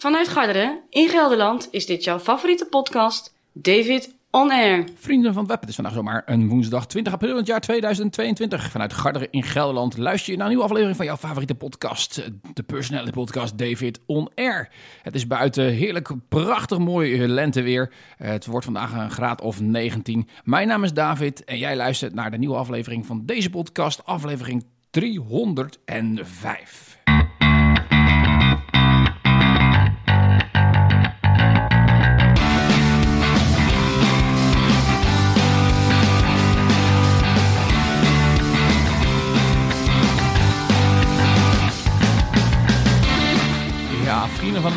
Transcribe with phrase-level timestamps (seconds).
[0.00, 4.84] Vanuit Garderen in Gelderland is dit jouw favoriete podcast, David On Air.
[4.94, 8.70] Vrienden van web, het is vandaag zomaar een woensdag 20 april in het jaar 2022.
[8.70, 12.62] Vanuit Garderen in Gelderland luister je naar een nieuwe aflevering van jouw favoriete podcast, de
[12.62, 14.68] personality podcast David On Air.
[15.02, 17.92] Het is buiten heerlijk, prachtig mooi lenteweer.
[18.16, 20.28] Het wordt vandaag een graad of 19.
[20.44, 24.64] Mijn naam is David en jij luistert naar de nieuwe aflevering van deze podcast, aflevering
[24.90, 26.89] 305.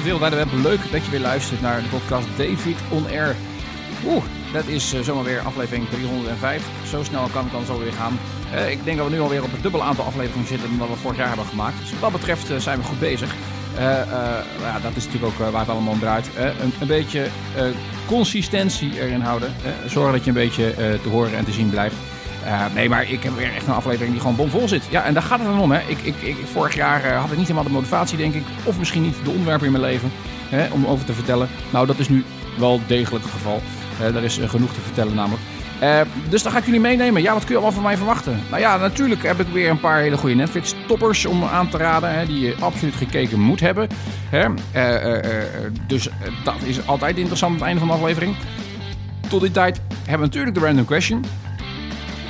[0.04, 3.36] Van het wereldwijde web, leuk dat je weer luistert naar de podcast David On Air.
[4.06, 6.64] Oeh, dat is eh, zomaar weer aflevering 305.
[6.90, 8.20] Zo snel kan het dan zo weer gaan.
[8.54, 10.88] Eh, ik denk dat we nu alweer op een dubbel aantal afleveringen zitten dan dat
[10.88, 11.80] we vorig jaar hebben gemaakt.
[11.80, 13.36] Dus wat dat betreft eh, zijn we goed bezig.
[14.62, 16.30] Ja, dat is natuurlijk ook waar het allemaal om draait.
[16.38, 17.28] Een, een beetje
[18.06, 19.54] consistentie erin houden.
[19.88, 20.74] Zorgen dat je een beetje
[21.04, 21.96] te horen en te zien blijft.
[22.46, 24.84] Eh, nee, maar ik heb weer echt een aflevering die gewoon bomvol zit.
[24.90, 25.72] Ja, en daar gaat het dan om.
[25.72, 25.80] Hè.
[25.88, 28.44] Ik, ik, ik, vorig jaar eh, had ik niet helemaal de motivatie, denk ik.
[28.64, 30.12] Of misschien niet de onderwerpen in mijn leven
[30.50, 31.50] hè, om over te vertellen.
[31.70, 32.24] Nou, dat is nu
[32.58, 33.62] wel degelijk het geval.
[34.00, 35.42] Er is eh, genoeg te vertellen namelijk.
[36.30, 37.22] Dus dan ga ik jullie meenemen.
[37.22, 38.40] Ja, wat kun je allemaal van mij verwachten?
[38.50, 42.14] Nou ja, natuurlijk heb ik weer een paar hele goede Netflix-toppers om aan te raden.
[42.14, 43.88] Hè, die je absoluut gekeken moet hebben.
[44.30, 44.48] Hè?
[45.88, 46.10] Dus
[46.44, 48.36] dat is altijd interessant aan het einde van de aflevering.
[49.30, 51.26] Tot die tijd hebben we natuurlijk de random question.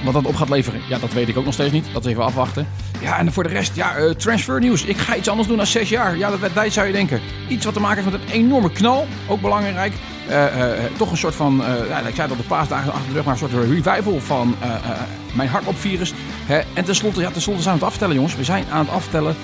[0.03, 1.85] Wat dat op gaat leveren, ja, dat weet ik ook nog steeds niet.
[1.93, 2.67] Dat even afwachten.
[3.01, 4.83] Ja, en voor de rest, ja, eh, transfer nieuws.
[4.83, 6.17] Ik ga iets anders doen dan zes jaar.
[6.17, 7.21] Ja, dat tijd zou je denken.
[7.47, 9.07] Iets wat te maken heeft met een enorme knal.
[9.27, 9.93] Ook belangrijk.
[10.27, 13.07] Eh, eh, eh, toch een soort van, eh, ja, ik zei dat de paasdagen achter
[13.07, 14.79] de rug, maar een soort revival van eh, eh,
[15.33, 16.13] mijn hardloopvirus.
[16.45, 16.61] Hè?
[16.73, 18.35] En tenslotte, ja, tenslotte zijn we aan het aftellen, jongens.
[18.35, 19.35] We zijn aan het aftellen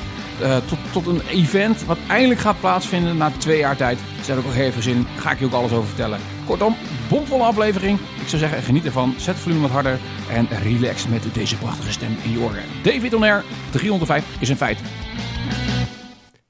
[0.41, 3.97] eh, tot, tot een event wat eindelijk gaat plaatsvinden na twee jaar tijd.
[4.17, 5.07] Dus daar heb ik ook heel veel zin in.
[5.17, 6.19] Ga ik je ook alles over vertellen.
[6.49, 6.75] Kortom,
[7.09, 7.99] bomvolle aflevering.
[7.99, 9.13] Ik zou zeggen, geniet ervan.
[9.17, 12.63] Zet het volume wat harder en relax met deze prachtige stem in je oren.
[12.83, 14.79] David On Air, 305 is een feit.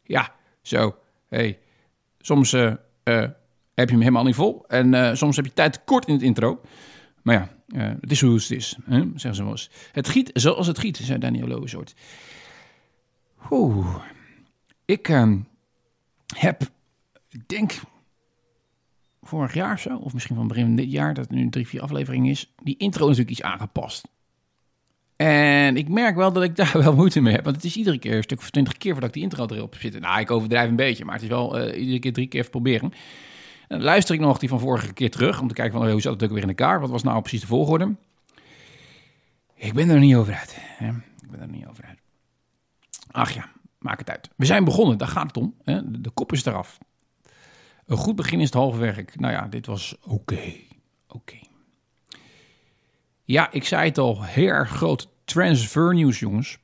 [0.04, 0.96] Ja, zo.
[1.28, 1.60] Hey.
[2.20, 2.76] Soms eh, eh,
[3.74, 4.64] heb je hem helemaal niet vol.
[4.68, 6.62] En eh, soms heb je tijd tekort in het intro.
[7.22, 8.78] Maar ja, het is hoe het is.
[8.84, 9.00] Hè?
[9.00, 9.70] Zeggen ze wel eens.
[9.92, 11.94] Het giet zoals het giet, zei Daniel Lowensoort.
[13.50, 13.96] Oeh.
[14.86, 15.38] Ik ehm,
[16.36, 16.62] heb,
[17.46, 17.80] denk,
[19.30, 22.30] vorig jaar zo, of misschien van begin dit jaar, dat het nu drie, vier aflevering
[22.30, 24.08] is, die intro natuurlijk iets aangepast.
[25.16, 27.44] En ik merk wel dat ik daar wel moeite mee heb.
[27.44, 29.76] Want het is iedere keer een stuk of twintig keer voordat ik die intro erop
[29.80, 30.00] zit.
[30.00, 32.52] Nou, ik overdrijf een beetje, maar het is wel eh, iedere keer drie keer even
[32.52, 32.94] proberen.
[33.68, 36.02] En luister ik nog die van vorige keer terug om te kijken van oh, hoe
[36.02, 36.80] zat het ook weer in elkaar.
[36.80, 37.96] Wat was nou precies de volgorde?
[39.56, 40.56] Ik ben er niet over uit.
[40.60, 40.90] Hè?
[41.22, 42.00] Ik ben er niet over uit.
[43.12, 44.30] Ach ja, maak het uit.
[44.36, 45.56] We zijn begonnen, daar gaat het om.
[45.64, 46.02] Hè?
[46.02, 46.78] De kop is eraf.
[47.90, 49.20] Een goed begin is het halve werk.
[49.20, 50.54] Nou ja, dit was oké.
[51.08, 51.38] Oké.
[53.24, 56.58] Ja, ik zei het al, heel erg groot transfer nieuws, jongens.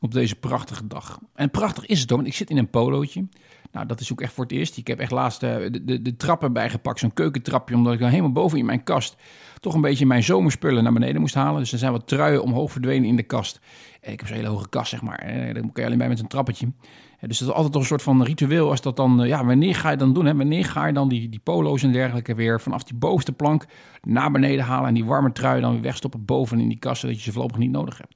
[0.00, 1.20] Op deze prachtige dag.
[1.34, 3.28] En prachtig is het ook, want ik zit in een polootje.
[3.76, 4.76] Nou, dat is ook echt voor het eerst.
[4.76, 8.08] Ik heb echt laatst eh, de, de, de trappen bijgepakt, zo'n keukentrapje, omdat ik dan
[8.08, 9.16] helemaal boven in mijn kast
[9.60, 11.60] toch een beetje mijn zomerspullen naar beneden moest halen.
[11.60, 13.60] Dus er zijn wat truien omhoog verdwenen in de kast.
[14.00, 15.18] Eh, Ik heb zo'n hele hoge kast, zeg maar.
[15.18, 16.72] Eh, Daar je alleen bij met een trappetje.
[17.20, 18.70] Dus dat is altijd toch een soort van ritueel.
[18.70, 20.26] Als dat dan, ja, wanneer ga je dan doen?
[20.26, 20.36] Hè?
[20.36, 23.66] Wanneer ga je dan die, die polo's en dergelijke weer vanaf die bovenste plank
[24.02, 27.16] naar beneden halen en die warme trui dan weer wegstoppen boven in die kast, zodat
[27.16, 28.14] je ze voorlopig niet nodig hebt.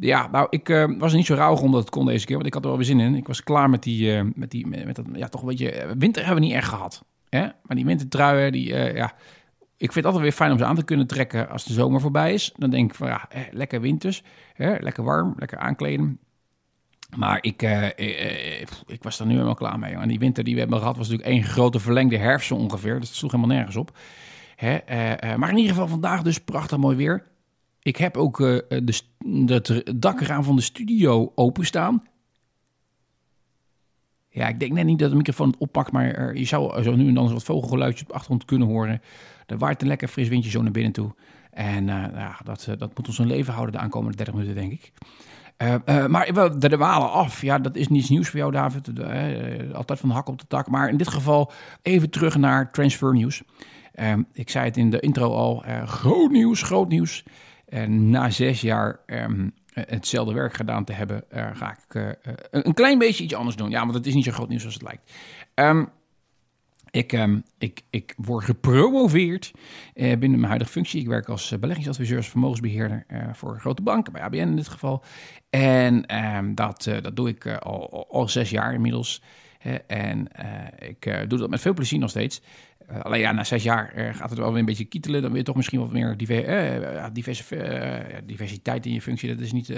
[0.00, 2.54] Ja, nou, ik eh, was niet zo rauw omdat het kon deze keer, want ik
[2.54, 3.14] had er wel weer zin in.
[3.14, 5.90] Ik was klaar met die, eh, met die, met, dat, ja, toch een beetje, eh,
[5.98, 7.04] winter hebben we niet echt gehad.
[7.28, 7.40] Hè?
[7.40, 9.12] Maar die wintertruien, die, ja,
[9.76, 12.00] ik vind het altijd weer fijn om ze aan te kunnen trekken als de zomer
[12.00, 12.52] voorbij is.
[12.56, 14.22] Dan denk ik van, ja, lekker winters,
[14.52, 14.74] hè?
[14.78, 16.18] lekker warm, lekker aankleden.
[17.16, 17.62] Maar ik,
[18.86, 19.94] ik was er nu helemaal klaar mee.
[19.94, 23.00] En die winter die we hebben gehad was natuurlijk één grote verlengde herfst zo ongeveer.
[23.00, 23.98] Dat sloeg helemaal nergens op.
[24.56, 24.78] Hè?
[25.36, 27.26] maar in ieder geval vandaag dus prachtig mooi weer.
[27.82, 29.02] Ik heb ook de,
[29.46, 32.02] het dakraam van de studio openstaan.
[34.28, 37.08] Ja, ik denk net niet dat de microfoon het oppakt, maar je zou zo nu
[37.08, 39.02] en dan wat vogelgeluidjes op de achtergrond kunnen horen.
[39.46, 41.14] Er waait een lekker fris windje zo naar binnen toe.
[41.50, 44.54] En eh, ja, dat, eh, dat moet ons een leven houden de aankomende 30 minuten,
[44.54, 44.92] denk ik.
[45.56, 48.90] Eh, maar de dwalen af, ja, dat is niets nieuws voor jou, David.
[49.74, 50.68] Altijd van hak op de tak.
[50.68, 51.52] Maar in dit geval
[51.82, 53.42] even terug naar transfer nieuws.
[53.92, 57.24] Eh, ik zei het in de intro al, groot nieuws, groot nieuws.
[57.70, 62.32] En na zes jaar ehm, eh, hetzelfde werk gedaan te hebben, eh, ga ik eh,
[62.50, 63.70] een klein beetje iets anders doen.
[63.70, 65.12] Ja, want het is niet zo groot nieuws als het lijkt.
[65.54, 65.84] Ehm,
[66.90, 69.52] ik, ehm, ik, ik word gepromoveerd
[69.94, 71.00] binnen mijn huidige functie.
[71.00, 75.04] Ik werk als beleggingsadviseur, vermogensbeheerder eh, voor grote banken, bij ABN in dit geval.
[75.50, 76.04] En
[76.54, 79.22] dat, dat doe ik al, al zes jaar inmiddels.
[79.86, 80.28] en
[80.78, 82.42] ik doe dat met veel plezier nog steeds.
[83.02, 85.22] Alleen ja, na zes jaar gaat het wel weer een beetje kietelen.
[85.22, 87.44] Dan weer toch misschien wat meer diver, diverse,
[88.24, 89.28] diversiteit in je functie.
[89.28, 89.72] Dat is niet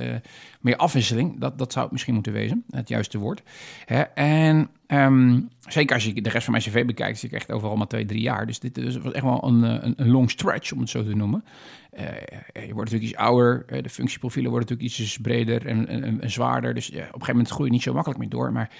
[0.61, 1.41] meer afwisseling.
[1.41, 3.43] Dat, dat zou het misschien moeten wezen, het juiste woord.
[4.15, 7.77] en Ehm, zeker als je de rest van mijn cv bekijkt, zie ik echt overal
[7.77, 8.47] maar twee, drie jaar.
[8.47, 9.63] Dus dit was echt wel een,
[10.01, 11.45] een, long stretch, om het zo te noemen.
[12.53, 15.87] Je wordt natuurlijk iets ouder, de functieprofielen worden natuurlijk iets breder en,
[16.21, 16.75] en, zwaarder.
[16.75, 18.53] Dus op een gegeven moment groei je niet zo makkelijk meer door.
[18.53, 18.71] Maar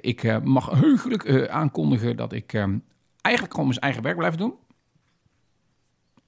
[0.00, 2.78] ik mag heugelijk aankondigen dat ik ehm,
[3.24, 4.54] eigenlijk gewoon mijn eigen werk blijf doen.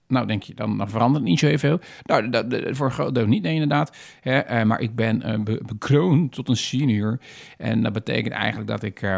[0.08, 1.80] Nou, denk je, dan, dan verandert niet zo heel veel.
[2.02, 3.96] Nou, dat, voor een groot deel niet, nee, inderdaad.
[4.20, 7.18] Hè, uh, maar ik ben uh, bekroond tot een senior.
[7.56, 9.16] En dat betekent eigenlijk dat ik uh,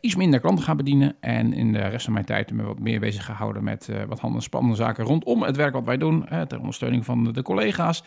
[0.00, 1.14] iets minder klanten ga bedienen.
[1.20, 4.38] En in de rest van mijn tijd me wat meer bezig gehouden met wat handel-
[4.38, 6.24] en spannende zaken rondom het werk wat wij doen.
[6.48, 8.04] ter ondersteuning van de collega's,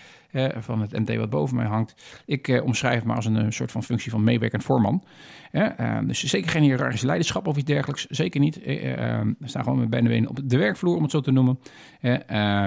[0.58, 2.22] van het MT wat boven mij hangt.
[2.26, 5.04] Ik omschrijf me als een, soort van functie van meewerkend voorman.
[6.04, 8.06] dus zeker geen hiërarchische leiderschap of iets dergelijks.
[8.06, 8.60] Zeker niet.
[8.64, 11.60] we staan gewoon met bijna op de werkvloer, om het zo te noemen.
[12.02, 12.20] Uh,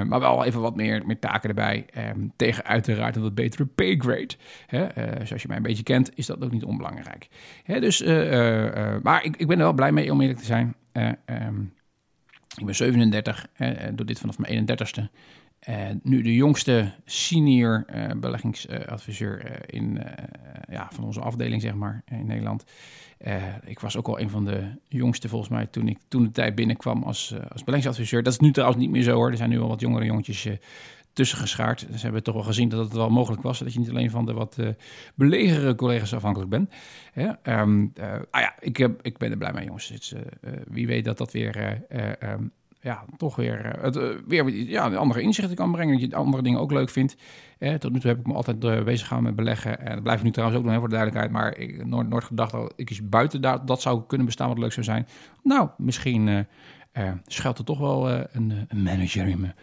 [0.03, 1.87] maar wel even wat meer, meer taken erbij.
[1.99, 4.35] Um, tegen uiteraard een wat betere paygrade.
[4.71, 4.87] Uh,
[5.25, 7.29] zoals je mij een beetje kent, is dat ook niet onbelangrijk.
[7.67, 10.75] dus, uh, maar ik, ik ben er wel blij mee, om eerlijk te zijn.
[10.93, 11.75] Um,
[12.57, 13.47] ik ben 37,
[13.93, 15.03] doe dit vanaf mijn 31ste.
[16.03, 17.85] Nu de jongste senior
[18.17, 20.03] beleggingsadviseur in,
[20.69, 22.65] ja, van onze afdeling, zeg maar, in Nederland.
[23.27, 26.31] Uh, ik was ook al een van de jongste volgens mij toen ik toen de
[26.31, 28.23] tijd binnenkwam als, uh, als beleggingsadviseur.
[28.23, 29.31] Dat is nu trouwens niet meer zo hoor.
[29.31, 30.53] Er zijn nu al wat jongere jongetjes uh,
[31.13, 31.87] tussen geschaard.
[31.91, 33.59] Dus hebben toch wel gezien dat het wel mogelijk was.
[33.59, 34.59] Dat je niet alleen van de wat
[35.15, 36.75] belegere collega's afhankelijk bent.
[37.43, 37.93] Um,
[38.31, 39.89] ah ja, ik, ik ben er blij mee jongens.
[39.89, 40.15] Het,
[40.69, 41.83] wie weet dat dat weer
[42.23, 42.53] um,
[42.87, 46.01] ja, toch weer, eh, het, uh, weer ja, andere inzichten kan brengen.
[46.01, 47.17] Dat je andere dingen ook leuk vindt.
[47.59, 49.81] Eh, tot nu toe heb ik me altijd uh, bezig gehouden met beleggen.
[49.81, 51.33] En dat blijf ik nu trouwens ook nog, voor de duidelijkheid.
[51.33, 54.59] Maar ik nooit, nooit gedacht dat ik eens buiten daar, dat zou kunnen bestaan wat
[54.59, 55.07] leuk zou zijn.
[55.43, 56.47] Nou, misschien
[57.27, 59.55] schuilt er toch wel een, een, manager in me.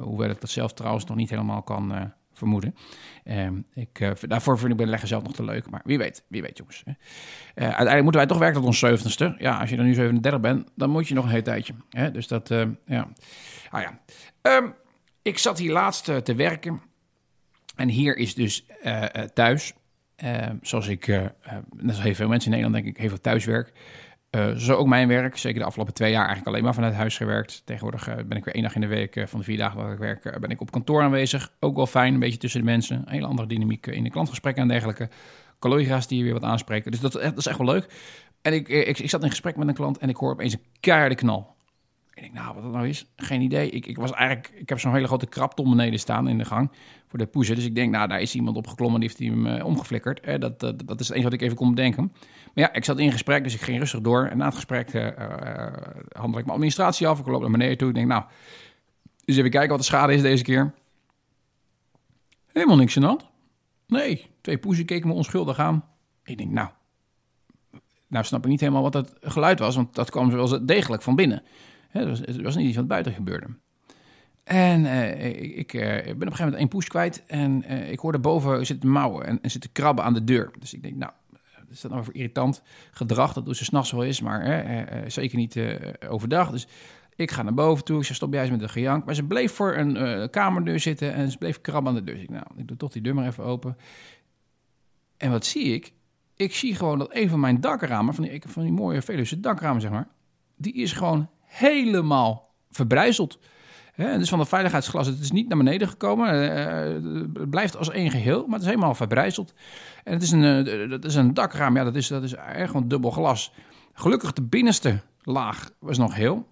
[0.00, 2.74] hoewel ik dat zelf trouwens nog niet helemaal kan vermoeden.
[3.24, 6.42] Uh, ik, uh, daarvoor vind ik leggen zelf nog te leuk, maar wie weet, wie
[6.42, 6.82] weet jongens.
[6.86, 6.94] Uh,
[7.54, 9.36] uiteindelijk moeten wij toch werken tot ons zeventiende.
[9.38, 11.74] Ja, als je dan nu 37 bent, dan moet je nog een heel tijdje.
[11.90, 12.10] Hè?
[12.10, 13.08] Dus dat, eh, ja.
[13.70, 14.00] Ah ja.
[14.56, 14.74] Um,
[15.22, 16.80] ik zat hier laatst te werken
[17.76, 18.66] en hier is dus
[19.34, 19.72] thuis,
[20.16, 21.30] ehm, zoals ik, net
[21.86, 23.72] als heel veel mensen in Nederland denk ik, heel veel thuiswerk.
[24.30, 25.36] Uh, zo ook mijn werk.
[25.36, 27.62] Zeker de afgelopen twee jaar eigenlijk alleen maar vanuit huis gewerkt.
[27.64, 29.82] Tegenwoordig uh, ben ik weer één dag in de week uh, van de vier dagen
[29.82, 31.52] dat ik werk, ben ik op kantoor aanwezig.
[31.60, 32.96] Ook wel fijn, een beetje tussen de mensen.
[32.96, 35.08] Een hele andere dynamiek in de klantgesprekken en dergelijke.
[35.58, 36.90] Collega's die je weer wat aanspreken.
[36.90, 37.86] Dus dat, dat is echt wel leuk.
[38.42, 40.62] En ik, ik, ik, zat in gesprek met een klant en ik hoor opeens een
[40.80, 41.56] keiharde knal.
[42.18, 43.70] Ik denk, nou, wat dat nou is, geen idee.
[43.70, 46.70] Ik, ik was eigenlijk, ik heb zo'n hele grote krapton beneden staan in de gang
[47.06, 47.54] voor de poezen.
[47.54, 50.20] Dus ik denk, nou, daar is iemand op geklommen, die heeft hij hem uh, omgeflikkerd.
[50.20, 52.12] Eh, dat, dat, dat is het enige wat ik even kon bedenken.
[52.54, 54.26] Maar ja, ik zat in gesprek, dus ik ging rustig door.
[54.26, 55.06] En na het gesprek uh,
[56.12, 57.18] handel ik mijn administratie af.
[57.18, 57.88] Ik loop naar beneden toe.
[57.88, 58.24] Ik denk, nou,
[59.24, 60.74] dus even kijken wat de schade is deze keer.
[62.46, 63.26] Helemaal niks de hand.
[63.86, 65.84] Nee, twee poezen keken me onschuldig aan.
[66.24, 66.68] Ik denk, nou,
[68.06, 71.16] nou snap ik niet helemaal wat het geluid was, want dat kwam wel degelijk van
[71.16, 71.42] binnen.
[71.88, 73.46] Het was, niet iets wat buiten gebeurde.
[74.44, 77.24] En uh, ik, uh, ben op een gegeven moment één push kwijt.
[77.26, 80.50] En uh, ik hoorde boven zitten mouwen en, en zitten krabben aan de deur.
[80.58, 81.12] Dus ik denk, nou,
[81.70, 83.32] is dat nou irritant gedrag?
[83.32, 84.66] Dat doen ze s'nachts wel is, maar
[85.06, 85.60] zeker niet
[86.08, 86.50] overdag.
[86.50, 86.66] Dus
[87.16, 87.98] ik ga naar boven toe.
[87.98, 89.04] Ik zei, stop jij eens met de gejank.
[89.04, 92.14] Maar ze bleef voor een kamerdeur zitten en ze bleef krabben aan de deur.
[92.14, 93.76] Dus ik, nou, ik doe toch die deur maar even open.
[95.16, 95.92] En wat zie ik?
[96.36, 99.80] Ik zie gewoon dat een van mijn dakramen, van die, van die mooie Veluwe dakramen
[99.80, 100.08] zeg maar,
[100.56, 103.38] die is gewoon helemaal verbrijzeld.
[103.92, 106.34] Het is van de veiligheidsglas, het is niet naar beneden gekomen.
[106.34, 109.54] Uh, het blijft als één geheel, maar het is helemaal verbrijzeld.
[110.04, 112.70] En het is een, uh, dat is een dakraam, ja, dat is, dat is echt
[112.70, 113.52] gewoon dubbel glas.
[113.92, 116.46] Gelukkig de binnenste laag was nog heel.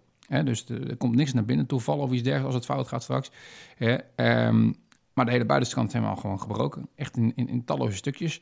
[0.44, 3.02] Dus er komt niks naar binnen toe vallen of iets dergelijks als het fout gaat
[3.02, 3.30] straks.
[4.16, 4.74] Um,
[5.12, 6.88] maar de hele buitenste kant is helemaal gewoon gebroken.
[6.94, 8.40] Echt in, in talloze stukjes.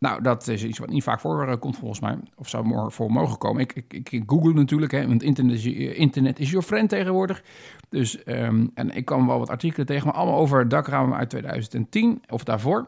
[0.00, 2.18] Nou, dat is iets wat niet vaak voor komt volgens mij.
[2.36, 3.62] Of zou voor mogen komen.
[3.62, 5.64] Ik, ik, ik google natuurlijk, hè, want internet is,
[5.96, 7.42] internet is your friend tegenwoordig.
[7.88, 12.22] Dus, ehm, en ik kwam wel wat artikelen tegen, maar allemaal over dakramen uit 2010
[12.28, 12.86] of daarvoor.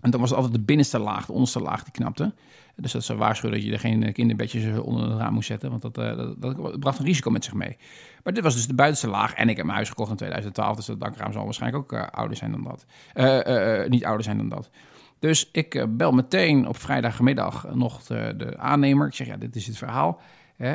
[0.00, 2.34] En dan was het altijd de binnenste laag, de onderste laag die knapte.
[2.76, 5.70] Dus dat ze waarschuwen dat je er geen kinderbedjes onder het raam moest zetten.
[5.70, 7.76] Want dat, uh, dat, dat, bracht een risico met zich mee.
[8.22, 9.34] Maar dit was dus de buitenste laag.
[9.34, 10.76] En ik heb mijn huis gekocht in 2012.
[10.76, 12.86] Dus dat dakraam zal waarschijnlijk ook uh, ouder zijn dan dat.
[13.14, 14.70] Uh, niet ouder zijn dan dat.
[15.24, 19.06] Dus ik eh, bel meteen op vrijdagmiddag nog de, de, aannemer.
[19.06, 20.20] Ik zeg, ja, dit is het verhaal.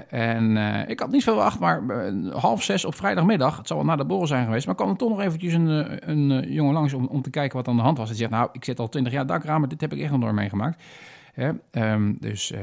[0.09, 1.83] En uh, ik had niet veel verwacht, maar
[2.31, 4.95] half zes op vrijdagmiddag, het zal wel na de borrel zijn geweest, maar kwam er
[4.95, 7.97] toch nog eventjes een, een jongen langs om, om te kijken wat aan de hand
[7.97, 8.07] was.
[8.07, 10.33] Hij zegt, nou, ik zit al twintig jaar dakramen, dit heb ik echt nog nooit
[10.33, 10.83] meegemaakt.
[11.39, 11.51] Hè?
[11.71, 12.59] Ehm, dus, uh,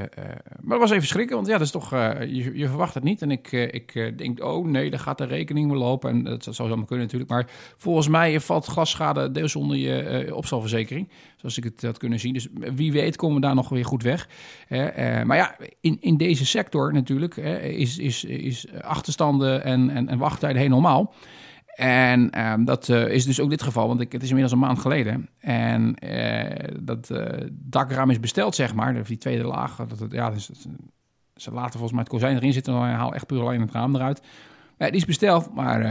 [0.60, 3.22] maar het was even schrikken, want ja, dat is toch, je, je, verwacht het niet.
[3.22, 6.10] En ik, ik denk, oh nee, daar gaat de rekening weer lopen.
[6.10, 7.30] En dat, zou zomaar kunnen natuurlijk.
[7.30, 11.08] Maar volgens mij valt glasschade deels onder je opstalverzekering.
[11.36, 12.32] Zoals ik het had kunnen zien.
[12.32, 14.28] Dus wie weet komen we daar nog weer goed weg.
[15.24, 20.60] maar ja, in, in deze sector natuurlijk is, is, is achterstanden en, en, en wachttijden
[20.60, 21.14] heel normaal.
[21.76, 24.66] En ehm, dat uh, is dus ook dit geval, want ik, het is inmiddels een
[24.66, 25.28] maand geleden.
[25.38, 29.76] En uh, dat uh, dakraam is besteld, zeg maar, die tweede laag.
[29.76, 30.50] Dat, het, ja, dus,
[31.34, 33.94] ze laten volgens mij het kozijn erin zitten, dan haal echt puur alleen het raam
[33.94, 34.22] eruit.
[34.76, 35.82] die is besteld, maar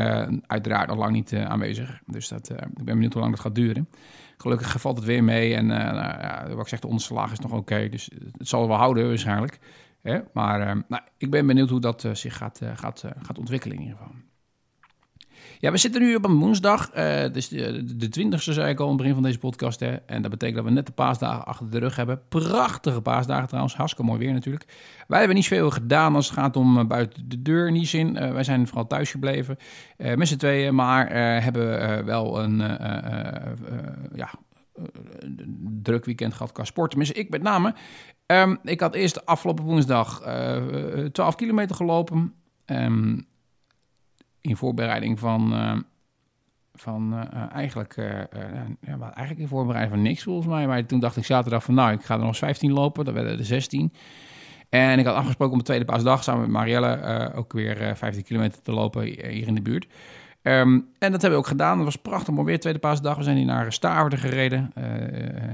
[0.47, 2.01] uiteraard nog lang niet aanwezig.
[2.05, 3.89] Dus dat, ik ben benieuwd hoe lang dat gaat duren.
[4.37, 7.51] Gelukkig valt het weer mee en nou, ja, wat ik zeg, de onderste is nog
[7.51, 7.89] oké.
[7.89, 9.59] dus het zal wel houden waarschijnlijk.
[10.01, 10.19] Hè?
[10.33, 14.15] Maar nou, ik ben benieuwd hoe dat zich gaat, gaat, gaat ontwikkelen in ieder geval.
[15.59, 16.89] Ja, we zitten nu op een woensdag.
[16.95, 19.79] Uh, dus de, de 20ste zei ik al in het begin van deze podcast.
[19.79, 19.95] Hè.
[19.95, 22.21] En dat betekent dat we net de paasdagen achter de rug hebben.
[22.29, 23.75] Prachtige paasdagen trouwens.
[23.75, 24.65] Hartstikke mooi weer natuurlijk.
[25.07, 27.71] Wij hebben niet zoveel gedaan als het gaat om uh, buiten de deur.
[27.71, 28.23] Niet zin.
[28.23, 29.57] Uh, wij zijn vooral thuis gebleven.
[29.97, 30.75] met z'n tweeën.
[30.75, 32.57] Maar hebben wel een
[34.13, 34.29] ja,
[35.81, 36.89] druk weekend gehad qua sport.
[36.89, 37.73] Tenminste, ik met name.
[38.25, 40.21] Um, ik had eerst afgelopen woensdag
[41.11, 42.33] 12 kilometer gelopen.
[42.65, 43.27] Um,
[44.45, 45.77] in voorbereiding van, uh,
[46.73, 48.07] van uh, eigenlijk, uh,
[48.81, 50.67] ja, eigenlijk in voorbereiding van niks volgens mij.
[50.67, 53.05] Maar toen dacht ik zaterdag van nou, ik ga er nog eens 15 lopen.
[53.05, 53.93] Dat werden er 16.
[54.69, 58.61] En ik had afgesproken om de tweede paasdag samen met Marielle ook weer 15 kilometer
[58.61, 59.87] te lopen hier in de buurt.
[60.41, 61.75] Um, en dat hebben we ook gedaan.
[61.75, 63.17] Het was prachtig mooi weer, tweede paasdag.
[63.17, 64.71] We zijn hier naar Staarden gereden.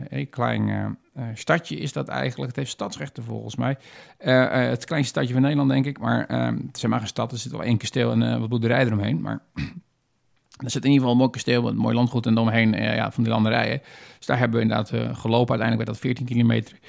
[0.10, 0.98] een klein
[1.34, 2.48] stadje is dat eigenlijk.
[2.48, 3.78] Het heeft stadsrechten volgens mij.
[4.18, 6.00] het kleinste stadje van Nederland, denk ik.
[6.00, 7.32] Maar ehm, het is maar geen stad.
[7.32, 9.22] Er zit wel één kasteel en wat boerderij eromheen.
[9.22, 9.42] Maar
[10.66, 13.24] er zit in ieder geval een mooi kasteel, een mooi landgoed en omheen ja, van
[13.24, 13.82] die landerijen.
[14.18, 15.60] Dus daar hebben we inderdaad gelopen.
[15.60, 16.80] Uiteindelijk werd dat 14 kilometer.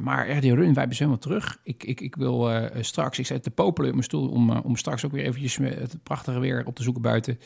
[0.00, 1.58] Maar die run, wij zijn helemaal terug.
[1.62, 2.50] Ik, ik, ik wil
[2.80, 6.02] straks, ik zet te popelen op mijn stoel om, om straks ook weer eventjes het
[6.02, 7.38] prachtige weer op te zoeken buiten.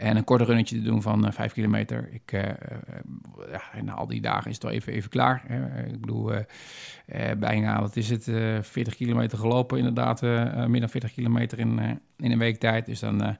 [0.00, 2.08] En een korte runnetje te doen van 5 kilometer.
[2.12, 2.30] Ik,
[3.50, 5.44] ja, na al die dagen is het wel even, even klaar.
[5.86, 6.32] ik bedoel,
[7.38, 8.24] bijna, wat is het,
[8.60, 10.20] 40 kilometer gelopen inderdaad.
[10.68, 12.86] meer dan 40 kilometer in, in een week tijd.
[12.86, 13.36] Dus dan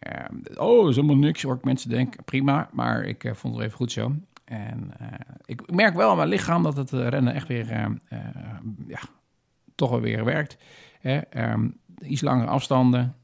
[0.00, 2.24] Uh, oh, is helemaal niks, hoor mensen denken.
[2.24, 4.12] Prima, maar ik vond het even goed zo.
[4.44, 4.92] En
[5.44, 7.66] ik merk wel aan mijn lichaam dat het eh, rennen echt weer,
[8.86, 9.00] ja,
[9.74, 10.56] toch wel weer werkt.
[11.00, 11.20] Hè?
[11.52, 13.14] Um, iets langere afstanden.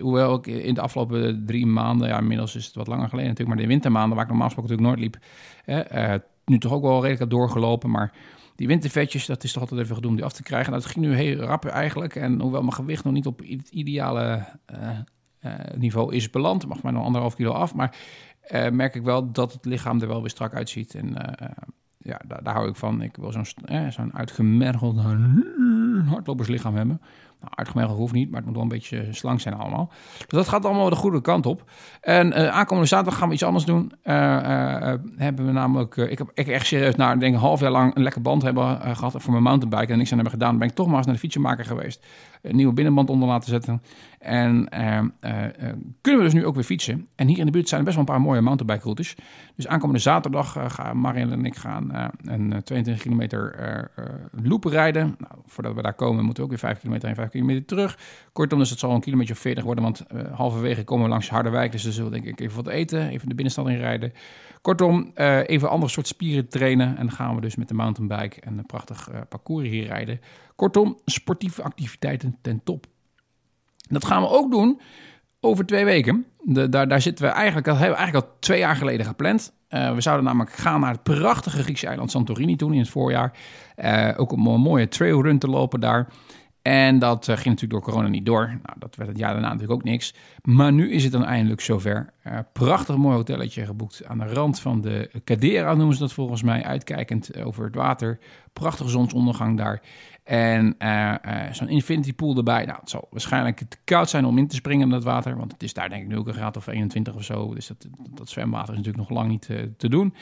[0.00, 3.56] Hoewel ik in de afgelopen drie maanden, ja, inmiddels is het wat langer geleden natuurlijk,
[3.56, 6.14] maar de wintermaanden waar ik normaal gesproken natuurlijk nooit liep,
[6.44, 8.12] nu toch ook wel redelijk doorgelopen, maar
[8.56, 10.70] die wintervetjes, dat is toch altijd even gedoe om die af te krijgen.
[10.70, 12.16] Nou, dat ging nu heel rap eigenlijk.
[12.16, 16.66] En hoewel mijn gewicht nog niet op het ideale uh, niveau is beland.
[16.66, 17.74] mag maar nog anderhalf kilo af.
[17.74, 17.96] Maar
[18.72, 20.94] merk ik wel dat het lichaam er wel weer strak uitziet.
[20.94, 21.16] En
[21.98, 23.02] ja, daar, daar, hou ik van.
[23.02, 23.46] Ik wil zo'n
[23.90, 25.00] zo'n uitgemergeld
[26.06, 27.00] hardloperslichaam hebben.
[27.74, 29.90] Nou, hoeft niet, maar het moet wel een beetje slank zijn allemaal.
[30.18, 31.70] Dus dat gaat allemaal de goede kant op.
[32.00, 33.92] En uh, aankomende zaterdag gaan we iets anders doen.
[34.04, 34.14] Uh,
[35.16, 38.02] hebben we namelijk, ik heb ik echt serieus na denk een half jaar lang een
[38.02, 40.58] lekker band hebben gehad voor mijn mountainbike en niks aan hebben gedaan.
[40.58, 42.06] Ben ik toch maar eens naar de fietsenmaker geweest.
[42.42, 43.82] Een nieuwe binnenband onder laten zetten.
[44.18, 44.68] En
[46.00, 47.06] kunnen we dus nu ook weer fietsen.
[47.14, 49.14] En hier in de buurt zijn er best wel een paar mooie mountainbike routes.
[49.56, 53.90] Dus aankomende zaterdag gaan Marielle en ik gaan een 22 kilometer
[54.42, 55.16] loop rijden.
[55.18, 57.98] Nou, voordat we daar komen moeten we ook weer 5 kilometer en 5 kilometer terug.
[58.32, 61.72] Kortom, dus het zal een kilometer of 40 worden, want halverwege komen we langs Harderwijk.
[61.72, 64.12] Dus we zullen denk ik even wat eten, even de binnenstad inrijden.
[64.62, 66.88] Kortom, uh, even andere soort spieren trainen.
[66.88, 70.20] En dan gaan we dus met de mountainbike en een prachtig uh, parcours hier rijden.
[70.56, 72.86] Kortom, sportieve activiteiten ten top.
[73.88, 74.80] Dat gaan we ook doen
[75.40, 76.26] over twee weken.
[76.40, 79.52] De, daar, daar zitten we eigenlijk, dat hebben we eigenlijk al twee jaar geleden gepland.
[79.68, 83.38] Uh, we zouden namelijk gaan naar het prachtige Griekse eiland Santorini toen in het voorjaar.
[84.16, 86.08] Ook om een mooie trailrun te lopen daar.
[86.62, 88.46] En dat uh, ging natuurlijk door corona niet door.
[88.46, 90.14] Nou, dat werd het jaar daarna natuurlijk ook niks.
[90.42, 92.12] Maar nu is het dan eindelijk zover.
[92.26, 96.42] Uh, prachtig mooi hotelletje geboekt aan de rand van de Cadera, noemen ze dat volgens
[96.42, 96.64] mij.
[96.64, 98.18] Uitkijkend over het water.
[98.52, 99.82] Prachtige zonsondergang daar.
[100.24, 100.76] En
[101.52, 102.64] zo'n infinity pool erbij.
[102.64, 105.36] Nou, het zal waarschijnlijk te koud zijn om in te springen in dat water.
[105.36, 107.54] Want het is daar denk ik nu ook een graad of 21 of zo.
[107.54, 110.14] Dus dat, dat zwemwater is natuurlijk nog lang niet te doen.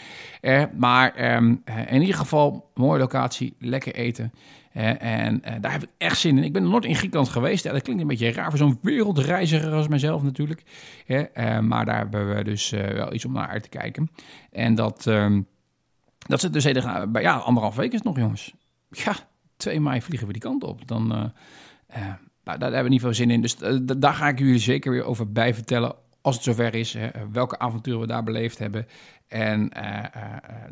[0.76, 3.56] maar um, in ieder geval, mooie locatie.
[3.58, 4.32] Lekker eten
[4.72, 6.44] en uh, daar heb ik echt zin in.
[6.44, 7.64] Ik ben nooit in Griekenland geweest.
[7.64, 10.62] Dat klinkt een beetje raar voor zo'n wereldreiziger als mijzelf natuurlijk.
[11.06, 14.10] Uh, maar daar hebben we dus wel iets om naar uit te kijken.
[14.50, 15.42] En dat, ehm,
[16.18, 18.54] dat zit dus hele, ja, anderhalf week is nog, jongens.
[18.90, 19.14] Ja,
[19.56, 20.88] 2 mei vliegen we die kant op.
[20.88, 23.40] Dan, nou, daar hebben we niet veel zin in.
[23.40, 23.56] Dus
[23.96, 26.96] daar ga ik jullie zeker weer over bij vertellen als het zover is,
[27.32, 28.86] welke avonturen we daar beleefd hebben.
[29.28, 29.68] En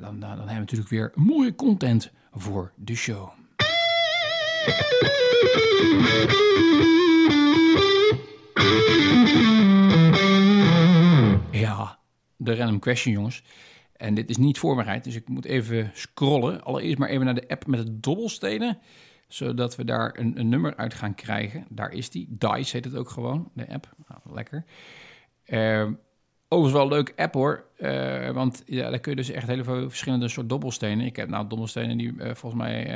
[0.01, 3.38] dan, dan hebben we natuurlijk weer mooie content voor de show.
[11.51, 11.99] Ja,
[12.37, 13.43] de random question, jongens.
[13.97, 16.65] En dit is niet voorbereid, dus ik moet even scrollen.
[16.65, 18.79] Allereerst maar even naar de app met de dobbelstenen,
[19.29, 21.67] zodat we daar een, een nummer uit gaan krijgen.
[21.69, 22.27] Daar is die.
[22.31, 23.95] Dice heet het ook gewoon, de app.
[24.09, 24.65] Nou, lekker.
[25.47, 25.87] Uh,
[26.49, 29.65] overigens wel een leuke app hoor, uh, want ja, daar kun je dus echt heel
[29.65, 31.07] veel verschillende soort dobbelstenen.
[31.07, 32.87] Ik heb nou dobbelstenen die uh, volgens mij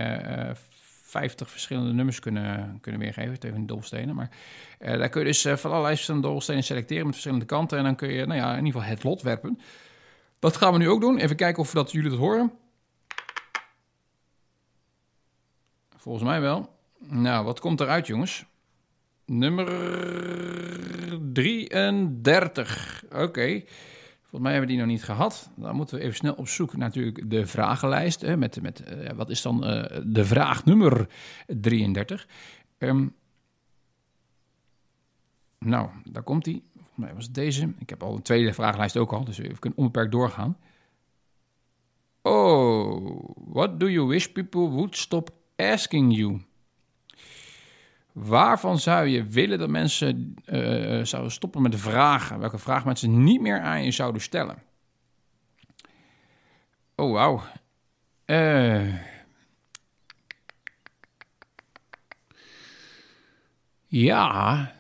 [1.13, 4.15] 50 verschillende nummers kunnen, kunnen weergeven tegen die dobbelstenen.
[4.15, 4.31] Maar
[4.81, 7.79] uh, daar kun je dus uh, van allerlei verschillende dobbelstenen selecteren met verschillende kanten.
[7.79, 9.61] En dan kun je nou ja, in ieder geval het lot werpen.
[10.39, 11.19] Dat gaan we nu ook doen.
[11.19, 12.53] Even kijken of dat jullie dat horen.
[15.97, 16.79] Volgens mij wel.
[16.99, 18.45] Nou, wat komt eruit, jongens?
[19.27, 19.67] Nummer
[21.33, 23.05] 33.
[23.13, 23.63] Oké.
[24.33, 25.51] Volgens mij hebben we die nog niet gehad.
[25.57, 28.21] Dan moeten we even snel op zoek naar natuurlijk de vragenlijst.
[28.21, 31.09] Hè, met, met uh, wat is dan uh, de vraag nummer
[31.47, 32.29] 33?
[32.79, 33.15] Um,
[35.59, 36.63] nou, daar komt die.
[36.73, 37.73] Volgens mij was het deze.
[37.79, 40.57] Ik heb al een tweede vragenlijst ook al, dus we kunnen onbeperkt doorgaan.
[42.23, 46.41] Oh, what do you wish people would stop asking you?
[48.13, 52.39] Waarvan zou je willen dat mensen uh, zouden stoppen met vragen?
[52.39, 54.63] Welke vraag mensen niet meer aan je zouden stellen?
[56.95, 57.43] Oh, wauw.
[58.27, 58.95] Uh,
[63.87, 64.73] ja,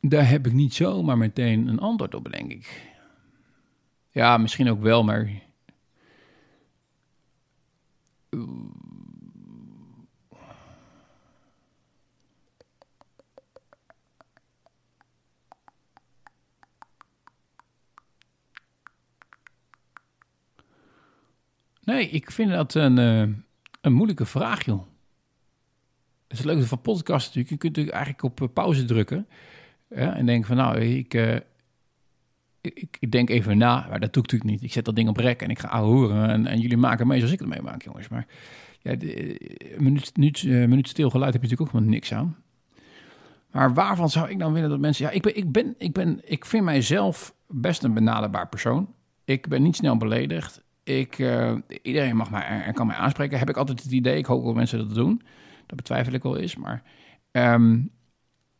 [0.00, 2.86] daar heb ik niet zomaar meteen een antwoord op, denk ik.
[4.10, 5.30] Ja, misschien ook wel, maar
[21.88, 23.34] Nee, ik vind dat een, uh,
[23.80, 24.82] een moeilijke vraag, joh.
[26.28, 27.52] Het is leuk van podcast natuurlijk.
[27.52, 29.26] Je kunt natuurlijk eigenlijk op eh, pauze drukken.
[29.88, 31.34] En denken van, nou, ik, uh,
[32.60, 33.86] ik, ik, denk even na.
[33.88, 34.62] Maar dat doe ik natuurlijk niet.
[34.62, 36.28] Ik zet dat ding op rek en ik ga horen.
[36.28, 38.08] En, en jullie maken mee zoals ik het meemaak, jongens.
[38.08, 38.26] Maar
[38.80, 39.38] ja, een
[39.78, 42.36] minuut, minuut, minuut stil geluid heb je natuurlijk ook helemaal niks aan.
[43.50, 45.04] Maar waarvan zou ik dan willen dat mensen...
[45.04, 48.94] Ja, ik, ben, ik, ben, ik, ben, ik vind mijzelf best een benaderbaar persoon.
[49.24, 50.66] Ik ben niet snel beledigd.
[50.88, 53.38] Ik, uh, iedereen mag mij en kan mij aanspreken.
[53.38, 54.16] Heb ik altijd het idee.
[54.16, 55.22] Ik hoop dat mensen dat doen.
[55.66, 56.56] Dat betwijfel ik wel eens.
[56.56, 56.82] Maar
[57.32, 57.90] um,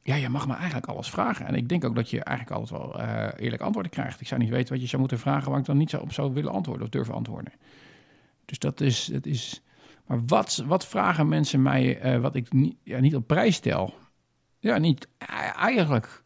[0.02, 1.46] ja, je mag me eigenlijk alles vragen.
[1.46, 4.20] En ik denk ook dat je eigenlijk altijd wel uh, eerlijk antwoorden krijgt.
[4.20, 6.12] Ik zou niet weten wat je zou moeten vragen waar ik dan niet zo op
[6.12, 7.52] zou willen antwoorden of durven antwoorden.
[8.44, 9.04] Dus dat is.
[9.04, 9.62] Dat is
[10.06, 13.94] maar wat, wat vragen mensen mij uh, wat ik niet, ja, niet op prijs stel?
[14.58, 15.08] Ja, niet
[15.56, 16.22] eigenlijk.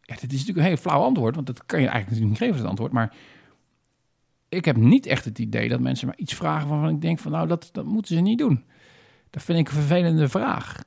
[0.00, 2.56] Ja, dit is natuurlijk een heel flauw antwoord, want dat kan je eigenlijk niet geven,
[2.56, 2.92] het antwoord.
[2.92, 3.14] Maar
[4.54, 7.32] ik heb niet echt het idee dat mensen maar iets vragen waarvan ik denk van
[7.32, 8.64] nou, dat, dat moeten ze niet doen.
[9.30, 10.84] Dat vind ik een vervelende vraag.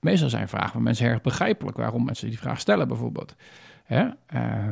[0.00, 3.34] Meestal zijn vragen van mensen erg begrijpelijk waarom mensen die vraag stellen bijvoorbeeld.
[3.84, 4.04] Hè?
[4.34, 4.68] Uh,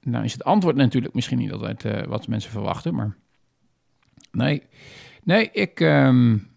[0.00, 3.16] nou is het antwoord natuurlijk misschien niet altijd uh, wat mensen verwachten, maar
[4.32, 4.62] nee,
[5.24, 6.50] nee, ik, um,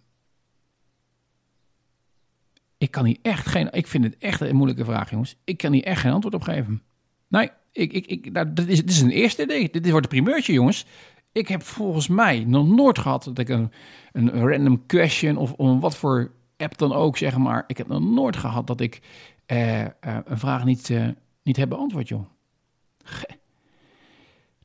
[2.77, 5.35] ik kan hier echt geen, ik vind het echt een moeilijke vraag jongens.
[5.43, 6.81] Ik kan hier echt geen antwoord op geven.
[7.27, 9.69] Nee, ik, ik, ik, nou, dat is, dit is een eerste idee.
[9.69, 10.85] Dit wordt een primeurtje, jongens.
[11.31, 13.71] Ik heb volgens mij nog nooit gehad dat ik een,
[14.11, 17.63] een random question of om wat voor app dan ook, zeg maar.
[17.67, 19.01] Ik heb nog nooit gehad dat ik
[19.47, 21.07] uh, uh, een vraag niet, uh,
[21.43, 22.25] niet heb beantwoord, joh.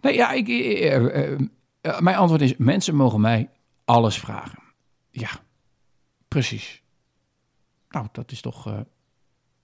[0.01, 0.47] Nee, ja, ik,
[2.01, 3.51] mijn antwoord is: mensen mogen mij
[3.85, 4.63] alles vragen.
[5.11, 5.31] Ja,
[6.29, 6.83] precies.
[7.89, 8.85] Nou, dat is toch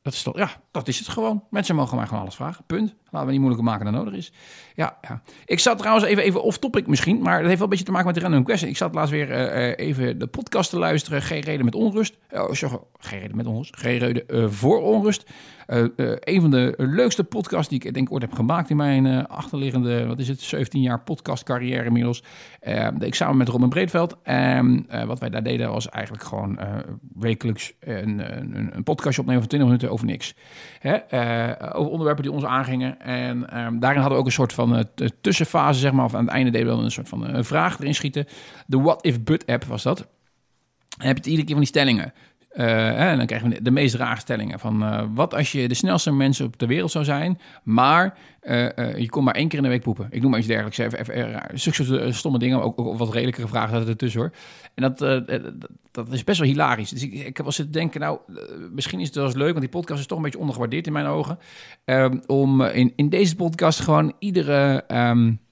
[0.05, 1.45] dat is toch, ja, dat is het gewoon.
[1.51, 2.65] Mensen mogen mij gewoon alles vragen.
[2.67, 2.95] Punt.
[3.11, 4.33] Laten we niet moeilijker maken dan nodig is.
[4.75, 5.23] Ja, ja.
[5.45, 8.07] Ik zat trouwens even, even off-topic misschien, maar dat heeft wel een beetje te maken
[8.07, 8.71] met de random question.
[8.71, 11.23] Ik zat laatst weer uh, even de podcast te luisteren.
[11.23, 12.17] Geen reden met onrust.
[12.31, 13.77] Oh, sorry, geen reden met onrust.
[13.77, 15.31] Geen reden voor onrust.
[15.67, 20.19] Een van de leukste podcasts die ik denk ooit heb gemaakt in mijn achterliggende, wat
[20.19, 22.23] is het, 17 jaar podcastcarrière inmiddels.
[22.61, 24.17] deed ik samen met Robin Breedveld.
[24.23, 26.59] En wat wij daar deden was eigenlijk gewoon
[27.15, 30.35] wekelijks een, een, een podcastje opnemen van 20 minuten over niks.
[30.79, 30.95] Hè?
[31.75, 33.01] over onderwerpen die ons aangingen.
[33.01, 36.05] En um, daarin hadden we ook een soort van uh, tussenfase, zeg maar.
[36.05, 38.27] Of aan het einde deden we een soort van uh, vraag erin schieten.
[38.67, 40.09] De What If But app was dat.
[40.99, 42.13] En heb je iedere keer van die stellingen.
[42.55, 45.75] Uh, en dan krijgen we de meest rare stellingen van uh, wat als je de
[45.75, 49.65] snelste mensen op de wereld zou zijn, maar uh, je kon maar één keer in
[49.65, 50.07] de week poepen.
[50.11, 50.79] Ik noem maar iets dergelijks.
[50.79, 54.33] Even, stomme dingen, ook, ook wat redelijkere vragen ertussen hoor.
[54.75, 54.99] En dat,
[55.91, 56.91] dat is best wel hilarisch.
[56.91, 58.19] Dus ik, ik heb wel zitten denken, nou,
[58.73, 60.93] misschien is het wel eens leuk, want die podcast is toch een beetje ondergewaardeerd in
[60.93, 61.39] mijn ogen.
[61.85, 64.85] Ehm, om in, in deze podcast gewoon iedere...
[64.89, 65.43] Um,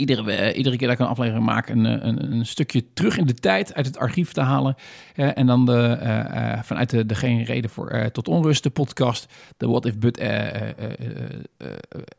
[0.00, 3.18] iedere, eh, iedere keer dat ik een aflevering maak, een, eh, een, een, stukje terug
[3.18, 4.74] in de tijd uit het archief te halen.
[5.14, 9.84] En dan de, uh, vanuit de, Geen Reden voor, tot Onrust, de podcast, de What
[9.84, 10.22] If But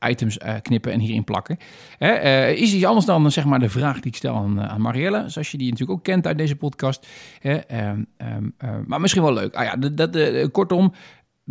[0.08, 1.58] items knippen en hierin plakken.
[2.56, 5.52] is iets anders dan zeg maar de vraag die ik stel aan, aan Marielle, zoals
[5.52, 7.08] je die natuurlijk ook kent uit deze podcast.
[7.42, 8.44] Ehm, ehm,
[8.86, 9.56] maar misschien wel leuk.
[9.56, 10.94] Ah ja, kortom,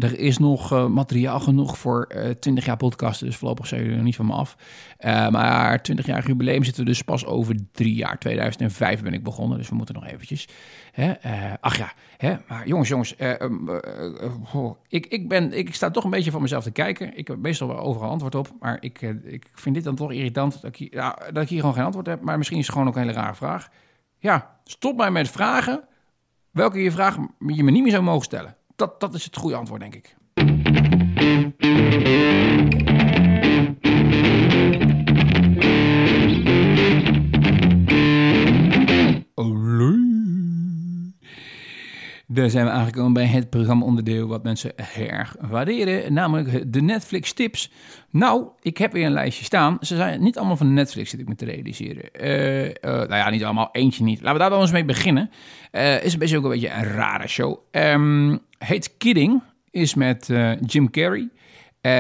[0.01, 3.83] er is nog uh, materiaal genoeg voor uh, eh, 20 jaar podcasten, dus voorlopig zijn
[3.83, 4.57] jullie er niet van me af.
[5.01, 8.19] Uh, maar 20 jaar jubileum zitten we dus pas over drie jaar.
[8.19, 10.49] 2005 ben ik begonnen, dus we moeten nog eventjes.
[10.93, 11.13] Hè?
[11.61, 12.35] ach ja, hè?
[12.49, 13.15] maar jongens, jongens,
[14.55, 17.17] oh, ik, ik, ben, ik sta toch een beetje van mezelf te kijken.
[17.17, 20.53] Ik heb meestal wel overal antwoord op, maar ik, ik vind dit dan toch irritant
[20.53, 22.21] dat ik, hier, ja, dat ik hier gewoon geen antwoord heb.
[22.21, 23.69] Maar misschien is het gewoon ook een hele rare vraag.
[24.19, 25.85] Ja, stop mij met vragen
[26.51, 29.57] welke je vraag je me niet meer zou mogen stellen dat, dat is het goede
[29.57, 30.17] antwoord, denk ik.
[42.33, 47.73] Daar zijn we aangekomen bij het programma-onderdeel wat mensen erg waarderen, namelijk de Netflix tips.
[48.11, 49.77] Nou, ik heb weer een lijstje staan.
[49.81, 52.05] Ze zijn niet allemaal van Netflix, zit ik me te realiseren.
[52.21, 54.21] Uh, nou ja, niet allemaal, eentje niet.
[54.21, 55.31] Laten we daar dan eens mee beginnen.
[55.73, 57.59] Uh, is beetje ook een beetje een rare show.
[57.71, 60.33] Um, heet Kidding, is met
[60.67, 61.29] Jim Carrey.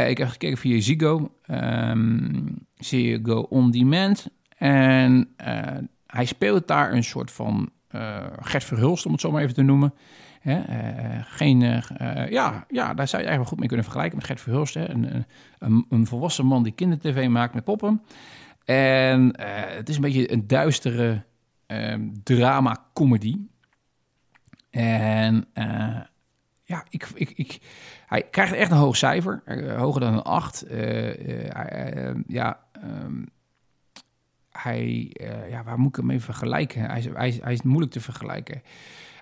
[0.09, 4.29] ik heb gekeken via Ziggo, um, Ziggo On Demand.
[4.57, 5.35] En
[6.07, 7.71] hij speelt daar een soort van
[8.41, 9.95] Gert Verhulst, om het zo maar even te noemen.
[10.41, 14.27] Hè, uh, geen, uh, ja, ja, daar zou je eigenlijk goed mee kunnen vergelijken met
[14.27, 14.75] Gert Verhulst.
[14.75, 15.27] Hè, een,
[15.59, 18.03] een, een, volwassen man die kindertv maakt met poppen.
[18.65, 19.41] En
[19.77, 21.25] het is een beetje een duistere
[22.23, 23.37] drama-comedy.
[24.71, 25.47] En
[26.65, 27.61] ja, ik, ik, ik,
[28.07, 29.43] hij krijgt echt een hoog cijfer,
[29.77, 30.65] hoger dan een 8.
[32.27, 33.29] ja, um,
[34.51, 35.17] hij,
[35.51, 36.83] ja, waar moet ik hem even vergelijken?
[36.91, 38.63] Hij is, hij is, moeilijk te vergelijken.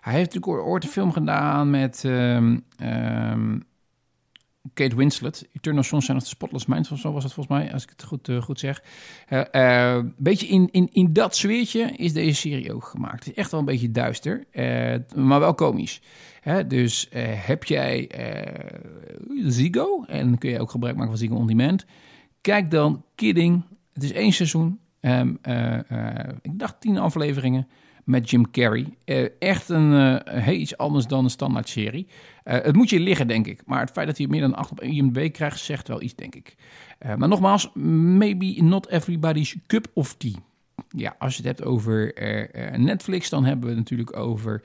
[0.00, 3.62] Hij heeft natuurlijk ooit een film gedaan met um, um,
[4.74, 5.48] Kate Winslet.
[5.52, 8.28] Eternal Sunshine of the Spotless Mind, zo was het volgens mij, als ik het goed,
[8.28, 8.82] uh, goed zeg.
[9.28, 13.24] Een beetje in, in, in dat sfeertje is deze serie ook gemaakt.
[13.24, 14.44] Het is echt wel een beetje duister,
[15.14, 16.00] maar wel komisch.
[16.40, 18.10] Hè, dus heb jij
[19.46, 21.84] Zigo, en kun je ook gebruik maken van Zigo On Demand.
[22.40, 23.62] Kijk dan Kidding.
[23.92, 24.78] Het is één seizoen.
[25.00, 25.38] Um,
[26.42, 27.68] ik dacht tien afleveringen
[28.08, 28.86] met Jim Carrey.
[29.04, 29.92] Uh, echt een
[30.46, 32.06] uh, iets anders dan een standaard serie.
[32.42, 33.62] Het moet je liggen, denk ik.
[33.66, 36.34] Maar het feit dat hij meer dan 8 op IMDb krijgt, zegt wel iets, denk
[36.34, 36.54] ik.
[37.16, 40.34] maar nogmaals, maybe not everybody's cup of tea.
[40.88, 42.14] Ja, als je het hebt over
[42.76, 44.62] Netflix, dan hebben we het natuurlijk over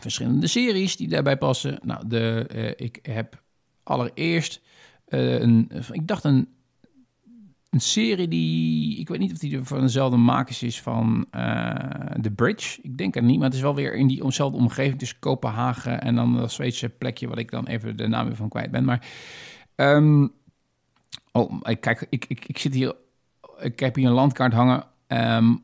[0.00, 1.78] verschillende series die daarbij passen.
[1.82, 3.42] Nou, de, ik heb
[3.82, 4.60] allereerst
[5.06, 6.53] een, ik dacht een
[7.74, 11.74] een serie die, ik weet niet of die van dezelfde makers is van uh,
[12.20, 12.78] The Bridge.
[12.82, 16.14] Ik denk er niet, maar het is wel weer in diezelfde omgeving tussen Kopenhagen en
[16.14, 18.84] dan dat Zweedse plekje wat ik dan even de naam weer van kwijt ben.
[18.84, 19.06] Maar,
[19.76, 20.32] um,
[21.32, 22.94] oh, kijk, ik, ik, ik zit hier,
[23.60, 25.60] ik heb hier een landkaart hangen Um,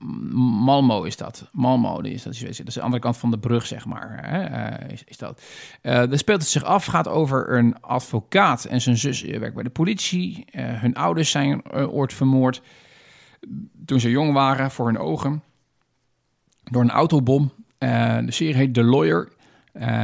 [0.64, 1.48] Malmo is dat.
[1.52, 4.18] Malmo is dat, dat is de andere kant van de brug, zeg maar.
[4.22, 4.88] Hè?
[4.88, 5.42] Uh, is, dat.
[5.82, 9.62] Uh, daar speelt het zich af, gaat over een advocaat en zijn zus werkt bij
[9.62, 10.44] de politie.
[10.56, 12.62] Hun ouders zijn ooit vermoord
[13.84, 15.42] toen ze jong waren voor hun ogen
[16.64, 17.52] door een autobom.
[17.78, 19.28] de serie heet The Lawyer.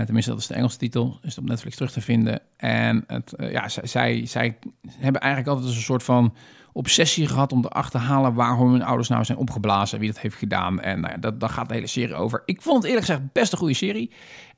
[0.04, 1.18] tenminste, dat is de Engelse titel.
[1.22, 2.40] Is op Netflix terug te vinden.
[2.56, 6.34] En het, ja, zij, zij, zij hebben eigenlijk altijd een soort van
[6.76, 10.80] obsessie gehad om te achterhalen waarom hun ouders nou zijn opgeblazen, wie dat heeft gedaan.
[10.80, 12.42] En nou ja, dat, daar gaat de hele serie over.
[12.44, 14.10] Ik vond het eerlijk gezegd best een goede serie.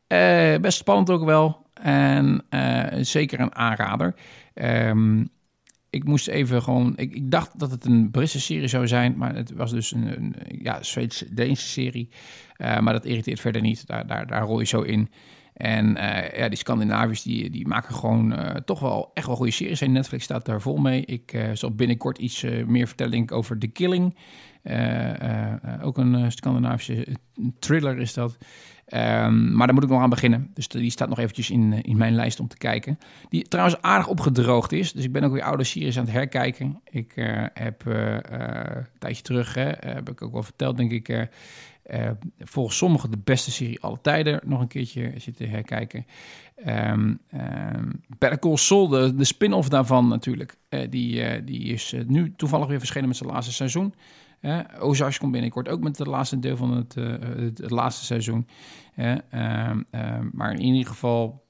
[0.08, 1.66] Uh, best spannend ook wel.
[1.82, 4.14] En uh, zeker een aanrader.
[4.54, 5.28] Um,
[5.90, 6.92] ik moest even gewoon.
[6.96, 10.16] Ik, ik, dacht dat het een Britse serie zou zijn, maar het was dus een,
[10.16, 12.08] een ja, Zweeds-Deense serie.
[12.56, 13.86] Uh, maar dat irriteert verder niet.
[13.86, 15.10] Daar, daar, daar rol je zo in.
[15.58, 19.52] En uh, ja, die Scandinaviërs die, die maken gewoon uh, toch wel echt wel goede
[19.52, 19.80] series.
[19.80, 21.04] En Netflix staat daar vol mee.
[21.04, 24.16] Ik uh, zal binnenkort iets meer vertellen over The Killing.
[25.82, 27.06] ook een Scandinavische
[27.58, 28.38] thriller is dat.
[28.94, 30.50] Um, maar daar moet ik nog aan beginnen.
[30.54, 32.98] Dus die staat nog eventjes in, in mijn lijst om te kijken.
[33.28, 34.92] Die trouwens aardig opgedroogd is.
[34.92, 36.80] Dus ik ben ook weer oude series aan het herkijken.
[36.84, 37.12] Ik
[37.52, 41.28] heb een tijdje terug, hè, heb ik ook wel verteld denk ik
[42.38, 46.06] volgens sommigen de beste serie alle tijden nog een keertje zitten herkijken.
[46.66, 50.56] Um, um, Better Call Saul, de, spin-off daarvan natuurlijk,
[50.90, 53.94] die, die is nu toevallig weer verschenen met zijn laatste seizoen.
[54.40, 58.48] Uh, Ozarks komt binnenkort ook met het laatste deel van het, het, het, laatste seizoen.
[58.96, 59.16] Uh,
[60.32, 61.46] maar in ieder geval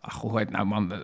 [0.00, 0.92] ach, hoe heet nou man?
[0.92, 0.98] Uh,